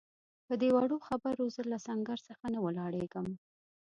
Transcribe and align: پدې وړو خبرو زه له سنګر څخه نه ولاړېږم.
پدې 0.47 0.69
وړو 0.75 0.97
خبرو 1.07 1.45
زه 1.55 1.61
له 1.71 1.77
سنګر 1.85 2.19
څخه 2.27 2.45
نه 2.53 2.59
ولاړېږم. 2.65 3.27